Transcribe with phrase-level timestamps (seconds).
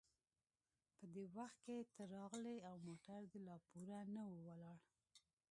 [0.97, 4.79] په دې وخت کې ته راغلې او موټر دې لا پوره نه و ولاړ.